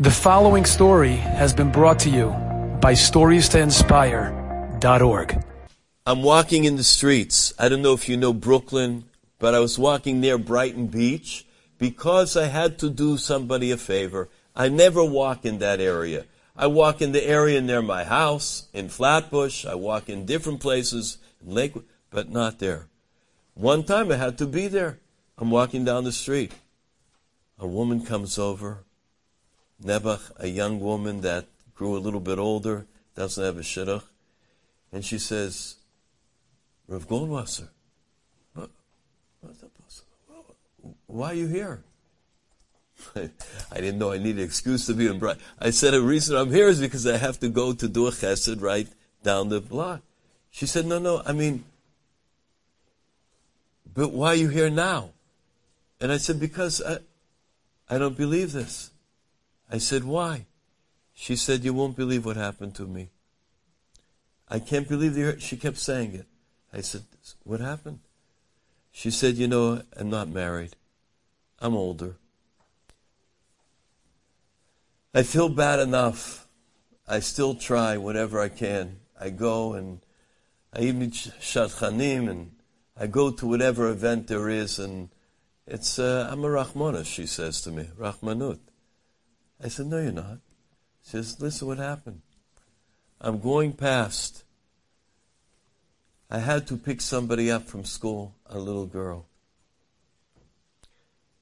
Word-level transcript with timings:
The 0.00 0.12
following 0.12 0.64
story 0.64 1.16
has 1.16 1.52
been 1.52 1.72
brought 1.72 1.98
to 2.00 2.08
you 2.08 2.28
by 2.80 2.92
StoriesToInspire.org. 2.92 5.44
I'm 6.06 6.22
walking 6.22 6.66
in 6.66 6.76
the 6.76 6.84
streets. 6.84 7.52
I 7.58 7.68
don't 7.68 7.82
know 7.82 7.94
if 7.94 8.08
you 8.08 8.16
know 8.16 8.32
Brooklyn, 8.32 9.06
but 9.40 9.56
I 9.56 9.58
was 9.58 9.76
walking 9.76 10.20
near 10.20 10.38
Brighton 10.38 10.86
Beach 10.86 11.44
because 11.78 12.36
I 12.36 12.46
had 12.46 12.78
to 12.78 12.90
do 12.90 13.16
somebody 13.16 13.72
a 13.72 13.76
favor. 13.76 14.28
I 14.54 14.68
never 14.68 15.02
walk 15.02 15.44
in 15.44 15.58
that 15.58 15.80
area. 15.80 16.26
I 16.56 16.68
walk 16.68 17.02
in 17.02 17.10
the 17.10 17.26
area 17.26 17.60
near 17.60 17.82
my 17.82 18.04
house, 18.04 18.68
in 18.72 18.90
Flatbush. 18.90 19.66
I 19.66 19.74
walk 19.74 20.08
in 20.08 20.26
different 20.26 20.60
places, 20.60 21.18
in 21.44 21.52
Lakewood, 21.52 21.86
but 22.10 22.30
not 22.30 22.60
there. 22.60 22.86
One 23.54 23.82
time 23.82 24.12
I 24.12 24.16
had 24.16 24.38
to 24.38 24.46
be 24.46 24.68
there. 24.68 25.00
I'm 25.38 25.50
walking 25.50 25.84
down 25.84 26.04
the 26.04 26.12
street. 26.12 26.52
A 27.58 27.66
woman 27.66 28.06
comes 28.06 28.38
over 28.38 28.84
Nebuch, 29.82 30.32
a 30.38 30.48
young 30.48 30.80
woman 30.80 31.20
that 31.20 31.46
grew 31.74 31.96
a 31.96 32.00
little 32.00 32.20
bit 32.20 32.38
older, 32.38 32.86
doesn't 33.14 33.42
have 33.42 33.56
a 33.56 33.62
shidduch, 33.62 34.02
and 34.92 35.04
she 35.04 35.18
says, 35.18 35.76
Rav 36.88 37.06
Goldwasser, 37.06 37.68
why 41.06 41.30
are 41.30 41.34
you 41.34 41.46
here? 41.46 41.82
I 43.16 43.30
didn't 43.74 43.98
know 43.98 44.12
I 44.12 44.18
needed 44.18 44.38
an 44.38 44.44
excuse 44.44 44.86
to 44.86 44.94
be 44.94 45.06
in 45.06 45.18
Bright. 45.18 45.38
I 45.58 45.70
said 45.70 45.92
the 45.92 46.02
reason 46.02 46.36
I'm 46.36 46.50
here 46.50 46.68
is 46.68 46.80
because 46.80 47.06
I 47.06 47.16
have 47.16 47.38
to 47.40 47.48
go 47.48 47.72
to 47.72 47.88
do 47.88 48.06
a 48.06 48.10
chesed 48.10 48.60
right 48.60 48.88
down 49.22 49.48
the 49.48 49.60
block. 49.60 50.02
She 50.50 50.66
said, 50.66 50.86
no, 50.86 50.98
no, 50.98 51.22
I 51.24 51.32
mean, 51.32 51.64
but 53.94 54.12
why 54.12 54.28
are 54.28 54.34
you 54.34 54.48
here 54.48 54.70
now? 54.70 55.10
And 56.00 56.12
I 56.12 56.18
said, 56.18 56.38
because 56.38 56.82
I, 56.82 56.98
I 57.88 57.98
don't 57.98 58.16
believe 58.16 58.52
this. 58.52 58.90
I 59.70 59.78
said, 59.78 60.04
Why? 60.04 60.46
She 61.14 61.36
said, 61.36 61.64
You 61.64 61.74
won't 61.74 61.96
believe 61.96 62.24
what 62.24 62.36
happened 62.36 62.74
to 62.76 62.86
me. 62.86 63.10
I 64.48 64.58
can't 64.58 64.88
believe 64.88 65.14
the 65.14 65.38
she 65.40 65.56
kept 65.56 65.78
saying 65.78 66.14
it. 66.14 66.26
I 66.72 66.80
said, 66.80 67.02
What 67.44 67.60
happened? 67.60 68.00
She 68.92 69.10
said, 69.10 69.36
You 69.36 69.48
know, 69.48 69.82
I'm 69.96 70.10
not 70.10 70.28
married. 70.28 70.76
I'm 71.60 71.74
older. 71.74 72.16
I 75.14 75.22
feel 75.22 75.48
bad 75.48 75.80
enough. 75.80 76.46
I 77.06 77.20
still 77.20 77.54
try 77.54 77.96
whatever 77.96 78.40
I 78.40 78.48
can. 78.48 79.00
I 79.18 79.30
go 79.30 79.72
and 79.72 80.00
I 80.72 80.82
even 80.82 81.10
shadchanim 81.10 82.28
and 82.28 82.52
I 82.96 83.06
go 83.06 83.30
to 83.30 83.46
whatever 83.46 83.88
event 83.88 84.28
there 84.28 84.48
is 84.48 84.78
and 84.78 85.08
it's, 85.66 85.98
uh, 85.98 86.28
I'm 86.30 86.44
a 86.44 86.48
Rahmanah, 86.48 87.04
she 87.04 87.26
says 87.26 87.60
to 87.62 87.70
me, 87.70 87.88
Rahmanut. 87.98 88.58
I 89.62 89.68
said, 89.68 89.86
No, 89.86 90.00
you're 90.00 90.12
not. 90.12 90.38
She 91.04 91.10
says, 91.10 91.40
Listen 91.40 91.68
what 91.68 91.78
happened. 91.78 92.22
I'm 93.20 93.40
going 93.40 93.72
past. 93.72 94.44
I 96.30 96.38
had 96.38 96.66
to 96.68 96.76
pick 96.76 97.00
somebody 97.00 97.50
up 97.50 97.66
from 97.66 97.84
school, 97.84 98.34
a 98.46 98.58
little 98.58 98.86
girl. 98.86 99.26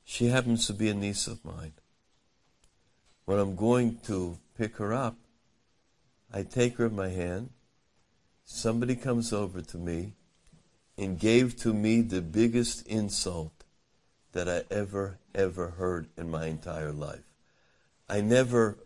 She 0.04 0.26
happens 0.26 0.66
to 0.68 0.72
be 0.72 0.88
a 0.88 0.94
niece 0.94 1.26
of 1.26 1.44
mine. 1.44 1.72
When 3.24 3.38
I'm 3.38 3.56
going 3.56 3.98
to 4.06 4.38
pick 4.56 4.76
her 4.76 4.94
up, 4.94 5.16
I 6.32 6.44
take 6.44 6.76
her 6.76 6.86
in 6.86 6.94
my 6.94 7.08
hand. 7.08 7.50
Somebody 8.44 8.94
comes 8.94 9.32
over 9.32 9.60
to 9.60 9.76
me 9.76 10.12
and 10.96 11.18
gave 11.18 11.56
to 11.62 11.74
me 11.74 12.00
the 12.00 12.22
biggest 12.22 12.86
insult 12.86 13.64
that 14.32 14.48
I 14.48 14.62
ever, 14.72 15.18
ever 15.34 15.70
heard 15.70 16.06
in 16.16 16.30
my 16.30 16.46
entire 16.46 16.92
life. 16.92 17.24
I 18.08 18.20
never, 18.20 18.78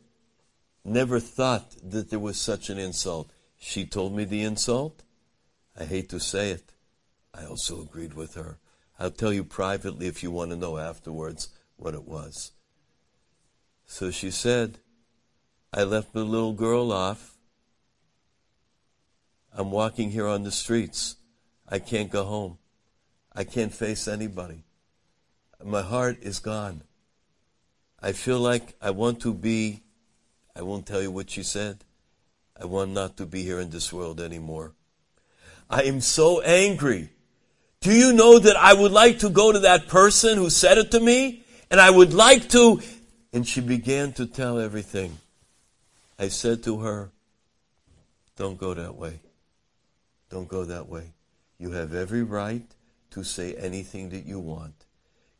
never 0.84 1.20
thought 1.20 1.74
that 1.82 2.10
there 2.10 2.18
was 2.18 2.38
such 2.38 2.70
an 2.70 2.78
insult. 2.78 3.30
She 3.58 3.84
told 3.84 4.14
me 4.14 4.24
the 4.24 4.42
insult. 4.42 5.02
I 5.78 5.84
hate 5.84 6.08
to 6.10 6.20
say 6.20 6.50
it. 6.50 6.72
I 7.34 7.44
also 7.44 7.82
agreed 7.82 8.14
with 8.14 8.34
her. 8.34 8.58
I'll 8.98 9.10
tell 9.10 9.32
you 9.32 9.44
privately 9.44 10.06
if 10.06 10.22
you 10.22 10.31
want 10.31 10.50
to 10.50 10.56
know 10.56 10.78
afterwards 10.78 11.48
what 11.76 11.94
it 11.94 12.06
was. 12.06 12.53
So 13.86 14.10
she 14.10 14.31
said, 14.31 14.78
I 15.72 15.84
left 15.84 16.12
the 16.12 16.25
little 16.25 16.52
girl 16.52 16.92
off. 16.92 17.37
I'm 19.52 19.70
walking 19.70 20.10
here 20.10 20.26
on 20.26 20.42
the 20.42 20.50
streets. 20.50 21.16
I 21.69 21.78
can't 21.78 22.10
go 22.10 22.25
home. 22.25 22.58
I 23.32 23.44
can't 23.44 23.72
face 23.72 24.08
anybody. 24.08 24.64
My 25.64 25.82
heart 25.82 26.19
is 26.22 26.38
gone. 26.38 26.82
I 28.03 28.12
feel 28.12 28.38
like 28.38 28.75
I 28.81 28.91
want 28.91 29.21
to 29.21 29.34
be, 29.34 29.83
I 30.56 30.62
won't 30.62 30.87
tell 30.87 31.03
you 31.03 31.11
what 31.11 31.31
she 31.31 31.43
said. 31.43 31.84
I 32.61 32.65
want 32.65 32.91
not 32.93 33.16
to 33.19 33.27
be 33.27 33.43
here 33.43 33.61
in 33.61 33.71
this 33.71 33.93
world 33.93 34.21
anymore. 34.21 34.72
I 35.69 35.83
am 35.84 36.00
so 36.00 36.41
angry. 36.41 37.11
Do 37.81 37.93
you 37.93 38.12
know 38.12 38.38
that 38.38 38.56
I 38.56 38.75
would 38.75 38.93
like 38.93 39.21
to 39.21 39.31
go 39.31 39.53
to 39.53 39.61
that 39.61 39.88
person 39.88 40.37
who 40.37 40.50
said 40.50 40.77
it 40.77 40.91
to 40.91 41.00
me? 41.00 41.44
And 41.71 41.81
I 41.81 41.91
would 41.91 42.12
like 42.12 42.49
to. 42.50 42.83
And 43.33 43.47
she 43.47 43.61
began 43.61 44.12
to 44.15 44.27
tell 44.27 44.59
everything. 44.59 45.19
I 46.19 46.28
said 46.28 46.62
to 46.65 46.81
her, 46.81 47.11
Don't 48.37 48.59
go 48.59 48.75
that 48.75 48.97
way. 48.97 49.21
Don't 50.28 50.49
go 50.49 50.65
that 50.65 50.88
way. 50.88 51.12
You 51.59 51.71
have 51.72 51.94
every 51.94 52.22
right 52.22 52.67
to 53.11 53.25
say 53.25 53.55
anything 53.55 54.11
that 54.11 54.27
you 54.27 54.38
want. 54.38 54.75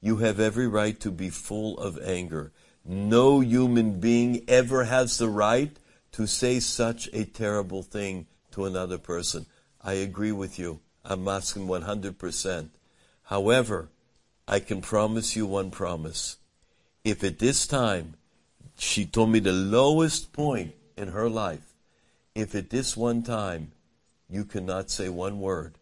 You 0.01 0.19
have 0.19 0.41
every 0.41 0.67
right 0.67 0.99
to 1.01 1.11
be 1.11 1.31
full 1.31 1.79
of 1.79 1.99
anger. 2.03 2.53
No 2.85 3.41
human 3.41 4.01
being 4.01 4.45
ever 4.49 4.85
has 4.85 5.19
the 5.19 5.29
right 5.29 5.77
to 6.13 6.27
say 6.27 6.61
such 6.61 7.09
a 7.13 7.25
terrible 7.25 7.83
thing 7.83 8.27
to 8.53 8.65
another 8.65 8.99
person. 8.99 9.47
I 9.83 9.95
agree 9.95 10.33
with 10.33 10.59
you. 10.59 10.81
I'm 11.05 11.29
asking 11.29 11.67
100%. 11.67 12.71
However, 13.25 13.91
I 14.49 14.59
can 14.61 14.81
promise 14.81 15.37
you 15.37 15.47
one 15.47 15.71
promise. 15.71 16.37
If 17.05 17.23
at 17.23 17.39
this 17.39 17.67
time, 17.67 18.15
she 18.77 19.05
told 19.05 19.31
me 19.31 19.39
the 19.39 19.53
lowest 19.53 20.33
point 20.33 20.75
in 20.97 21.09
her 21.09 21.29
life, 21.29 21.75
if 22.35 22.55
at 22.55 22.71
this 22.71 22.97
one 22.97 23.23
time 23.23 23.73
you 24.29 24.45
cannot 24.45 24.91
say 24.91 25.09
one 25.09 25.41
word, 25.41 25.75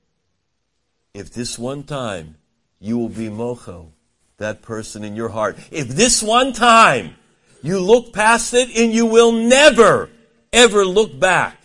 if 1.14 1.32
this 1.32 1.58
one 1.58 1.84
time 1.84 2.36
you 2.80 2.98
will 2.98 3.08
be 3.08 3.28
mochel, 3.28 3.92
that 4.38 4.62
person 4.62 5.04
in 5.04 5.14
your 5.14 5.28
heart. 5.28 5.58
If 5.70 5.88
this 5.88 6.22
one 6.22 6.52
time 6.52 7.16
you 7.62 7.78
look 7.80 8.12
past 8.12 8.54
it 8.54 8.76
and 8.76 8.92
you 8.92 9.06
will 9.06 9.32
never, 9.32 10.10
ever 10.52 10.84
look 10.84 11.18
back 11.18 11.60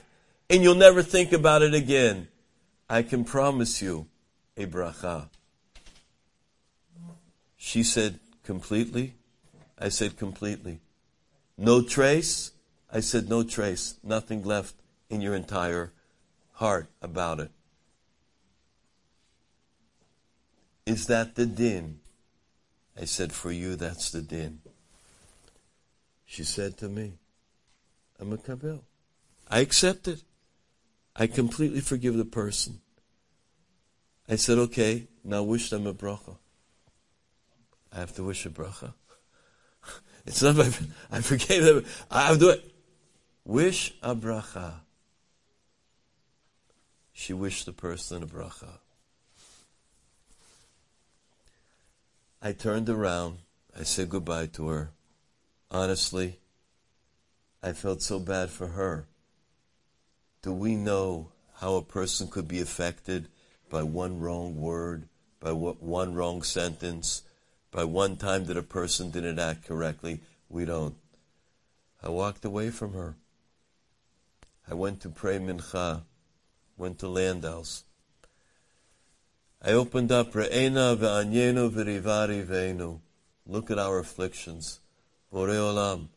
and 0.50 0.61
you'll 0.61 0.75
never 0.75 1.01
think 1.01 1.31
about 1.31 1.62
it 1.62 1.73
again, 1.73 2.28
I 2.89 3.01
can 3.03 3.23
promise 3.23 3.81
you 3.81 4.07
a 4.57 4.66
bracha. 4.66 5.29
She 7.57 7.83
said, 7.83 8.19
completely? 8.44 9.16
I 9.79 9.89
said, 9.89 10.17
completely. 10.17 10.79
No 11.57 11.81
trace? 11.81 12.51
I 12.91 13.00
said, 13.00 13.29
no 13.29 13.44
trace. 13.44 13.95
Nothing 14.03 14.44
left 14.44 14.75
in 15.09 15.22
your 15.22 15.33
entire 15.33 15.91
heart 16.53 16.88
about 17.01 17.39
it. 17.39 17.51
Is 20.85 21.07
that 21.07 21.35
the 21.35 21.45
din? 21.45 22.00
I 22.99 23.05
said, 23.05 23.33
For 23.33 23.51
you, 23.51 23.75
that's 23.75 24.11
the 24.11 24.21
din. 24.21 24.59
She 26.25 26.43
said 26.43 26.77
to 26.77 26.89
me, 26.89 27.13
I'm 28.19 28.33
a 28.33 28.37
Kabil. 28.37 28.79
I 29.47 29.59
accept 29.59 30.07
it. 30.07 30.23
I 31.15 31.27
completely 31.27 31.81
forgive 31.81 32.17
the 32.17 32.25
person. 32.25 32.81
I 34.27 34.37
said, 34.37 34.57
okay, 34.57 35.07
now 35.23 35.43
wish 35.43 35.69
them 35.69 35.85
a 35.85 35.93
bracha. 35.93 36.37
I 37.91 37.99
have 37.99 38.15
to 38.15 38.23
wish 38.23 38.45
a 38.45 38.49
bracha. 38.49 38.93
It's 40.25 40.41
not 40.41 40.55
my, 40.55 40.71
I 41.11 41.19
forgave 41.19 41.65
them. 41.65 41.85
I 42.09 42.27
have 42.27 42.35
to 42.35 42.39
do 42.39 42.49
it. 42.51 42.63
Wish 43.44 43.94
a 44.01 44.15
bracha. 44.15 44.75
She 47.12 47.33
wished 47.33 47.65
the 47.65 47.73
person 47.73 48.23
a 48.23 48.25
bracha. 48.25 48.79
I 52.45 52.51
turned 52.51 52.90
around. 52.90 53.38
I 53.74 53.84
said 53.84 54.10
goodbye 54.10 54.48
to 54.48 54.68
her. 54.68 54.92
Honestly, 55.72 56.40
I 57.63 57.72
felt 57.72 58.01
so 58.01 58.19
bad 58.19 58.50
for 58.50 58.68
her. 58.68 59.07
Do 60.42 60.51
we 60.51 60.75
know 60.75 61.31
how 61.56 61.75
a 61.75 61.81
person 61.81 62.28
could 62.28 62.50
be 62.50 62.60
affected 62.60 63.30
by 63.69 63.84
one 63.84 64.19
wrong 64.19 64.60
word, 64.60 65.07
by 65.40 65.54
one 65.54 66.16
wrong 66.16 66.44
sentence, 66.44 67.24
by 67.72 67.86
one 67.86 68.18
time 68.18 68.44
that 68.48 68.57
a 68.57 68.62
person 68.62 69.10
didn't 69.10 69.40
act 69.40 69.66
correctly? 69.66 70.19
We 70.50 70.66
don't. 70.66 70.95
I 72.04 72.10
walked 72.10 72.44
away 72.44 72.72
from 72.72 72.92
her. 72.94 73.16
I 74.69 74.74
went 74.74 75.00
to 75.04 75.10
pray 75.10 75.40
mincha, 75.40 76.01
went 76.75 77.00
to 77.00 77.07
Landau's. 77.07 77.86
I 79.63 79.71
opened 79.71 80.12
up 80.12 80.33
Re'ena 80.33 80.98
ve'anyenu 80.98 81.69
v'rivari 81.71 82.45
ve'enu. 82.45 83.00
Look 83.48 83.71
at 83.71 83.80
our 83.80 84.00
afflictions. 84.00 84.80
Bore 85.31 85.48
Olam, 85.48 86.10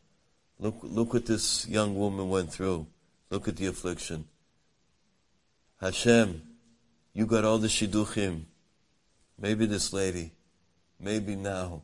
Look, 0.59 0.79
look 0.81 1.13
what 1.13 1.25
this 1.25 1.67
young 1.67 1.95
woman 1.95 2.29
went 2.29 2.51
through. 2.51 2.87
Look 3.29 3.47
at 3.47 3.57
the 3.57 3.67
affliction. 3.67 4.25
Hashem, 5.79 6.41
you 7.13 7.25
got 7.27 7.45
all 7.45 7.59
the 7.59 7.67
shidduchim. 7.67 8.45
Maybe 9.39 9.67
this 9.67 9.93
lady, 9.93 10.31
maybe 10.99 11.35
now, 11.35 11.83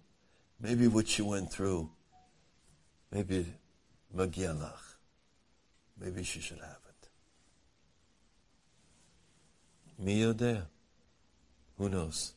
maybe 0.60 0.88
what 0.88 1.08
she 1.08 1.22
went 1.22 1.52
through, 1.52 1.92
maybe 3.12 3.46
Magialach, 4.16 4.96
maybe 6.00 6.24
she 6.24 6.40
should 6.40 6.58
have 6.58 6.80
it. 6.90 7.10
Mi 10.00 10.22
yodea. 10.22 10.64
Who 11.78 11.90
knows? 11.90 12.34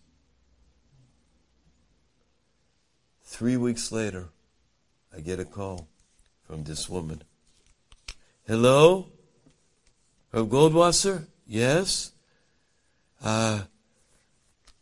Three 3.24 3.56
weeks 3.56 3.92
later, 3.92 4.28
I 5.14 5.20
get 5.20 5.40
a 5.40 5.44
call 5.44 5.88
from 6.46 6.64
this 6.64 6.88
woman. 6.88 7.22
Hello? 8.46 9.06
Rav 10.32 10.46
Goldwasser? 10.46 11.24
Yes? 11.46 12.12
Uh, 13.22 13.62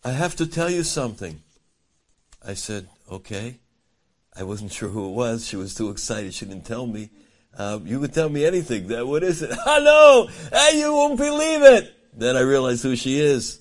I 0.04 0.10
have 0.10 0.36
to 0.36 0.46
tell 0.46 0.70
you 0.70 0.82
something. 0.82 1.40
I 2.46 2.54
said, 2.54 2.88
okay. 3.10 3.56
I 4.36 4.42
wasn't 4.42 4.72
sure 4.78 4.88
who 4.88 5.08
it 5.08 5.14
was. 5.14 5.46
She 5.46 5.56
was 5.56 5.74
too 5.74 5.90
excited. 5.90 6.34
She 6.34 6.44
didn't 6.44 6.66
tell 6.66 6.86
me. 6.86 7.10
Um, 7.56 7.86
you 7.86 8.00
can 8.00 8.10
tell 8.10 8.28
me 8.28 8.44
anything. 8.44 8.88
What 9.06 9.22
is 9.22 9.42
it? 9.42 9.50
Hello! 9.64 10.26
Hey, 10.52 10.80
you 10.80 10.92
won't 10.92 11.18
believe 11.18 11.62
it! 11.62 11.94
Then 12.12 12.36
I 12.36 12.40
realized 12.40 12.82
who 12.82 12.96
she 12.96 13.18
is. 13.18 13.60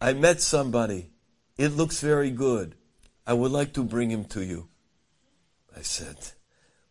I 0.00 0.12
met 0.14 0.40
somebody. 0.40 1.10
It 1.58 1.68
looks 1.68 2.00
very 2.00 2.30
good. 2.30 2.74
I 3.26 3.34
would 3.34 3.52
like 3.52 3.74
to 3.74 3.84
bring 3.84 4.10
him 4.10 4.24
to 4.26 4.42
you. 4.42 4.68
I 5.76 5.82
said, 5.82 6.16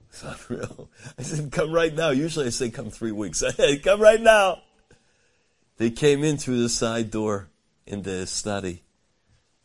it's 0.09 0.23
not 0.23 0.49
real. 0.49 0.89
I 1.17 1.23
said, 1.23 1.51
come 1.51 1.71
right 1.71 1.93
now. 1.93 2.11
Usually 2.11 2.45
I 2.45 2.49
say 2.49 2.69
come 2.69 2.91
three 2.91 3.11
weeks. 3.11 3.43
I 3.43 3.51
said, 3.51 3.83
come 3.83 3.99
right 3.99 4.21
now. 4.21 4.61
They 5.77 5.89
came 5.89 6.23
in 6.23 6.37
through 6.37 6.61
the 6.61 6.69
side 6.69 7.09
door 7.09 7.47
in 7.87 8.03
the 8.03 8.27
study. 8.27 8.83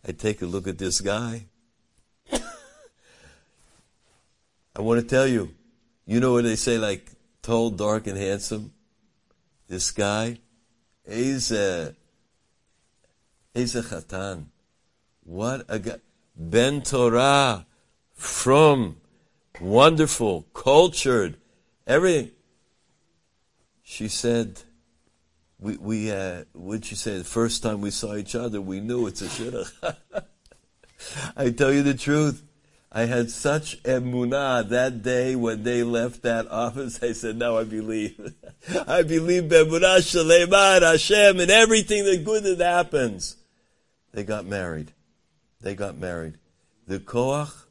I 0.06 0.12
take 0.12 0.42
a 0.42 0.46
look 0.46 0.66
at 0.68 0.78
this 0.78 1.00
guy. 1.00 1.46
I 4.76 4.82
want 4.82 5.00
to 5.00 5.06
tell 5.06 5.26
you, 5.26 5.54
you 6.06 6.18
know 6.18 6.32
what 6.32 6.44
they 6.44 6.56
say, 6.56 6.78
like 6.78 7.10
tall, 7.42 7.70
dark, 7.70 8.06
and 8.06 8.18
handsome? 8.18 8.72
This 9.68 9.90
guy, 9.92 10.38
he's 11.08 11.52
a, 11.52 11.94
a 13.54 13.82
chatan. 13.82 14.46
What 15.22 15.64
a 15.68 15.78
guy. 15.78 15.96
Ben 16.36 16.82
Torah, 16.82 17.66
from, 18.12 18.96
wonderful, 19.60 20.46
cultured, 20.52 21.36
everything. 21.86 22.32
She 23.82 24.08
said, 24.08 24.60
we, 25.60 25.76
we 25.76 26.10
uh, 26.10 26.44
what 26.52 26.84
she 26.84 26.96
say? 26.96 27.18
The 27.18 27.24
first 27.24 27.62
time 27.62 27.80
we 27.80 27.90
saw 27.90 28.16
each 28.16 28.34
other, 28.34 28.60
we 28.60 28.80
knew 28.80 29.06
it's 29.06 29.22
a 29.22 29.26
shidduch. 29.26 29.96
I 31.36 31.50
tell 31.50 31.72
you 31.72 31.82
the 31.82 31.94
truth. 31.94 32.42
I 32.90 33.06
had 33.06 33.30
such 33.30 33.82
emunah 33.82 34.68
that 34.68 35.02
day 35.02 35.34
when 35.36 35.62
they 35.62 35.82
left 35.82 36.22
that 36.22 36.48
office. 36.48 37.02
I 37.02 37.12
said, 37.12 37.36
now 37.36 37.58
I 37.58 37.64
believe. 37.64 38.34
I 38.86 39.02
believe 39.02 39.44
emunah 39.44 39.98
shleimah 39.98 40.82
Hashem 40.82 41.40
and 41.40 41.50
everything 41.50 42.04
the 42.04 42.18
good 42.18 42.44
that 42.44 42.64
happens. 42.64 43.36
They 44.14 44.22
got 44.22 44.46
married. 44.46 44.92
They 45.60 45.74
got 45.74 45.98
married. 45.98 46.38
The 46.86 47.00
koach 47.00 47.66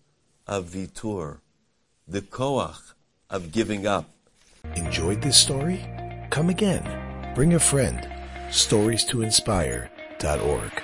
of 0.46 0.66
vitur. 0.66 1.40
The 2.06 2.22
koach 2.22 2.94
of 3.30 3.54
giving 3.54 3.88
up. 3.88 4.10
Enjoyed 4.76 5.22
this 5.22 5.38
story? 5.38 5.80
Come 6.32 6.50
again. 6.50 6.84
Bring 7.34 7.54
a 7.54 7.60
friend. 7.60 8.06
Stories 8.52 9.06
to 9.06 9.22
inspire.org. 9.22 10.84